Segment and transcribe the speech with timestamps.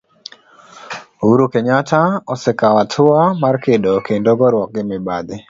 [1.23, 2.01] Uhuru Kenyatta
[2.35, 5.37] osekao atua mar kedo kendo goruok gi mibadhi.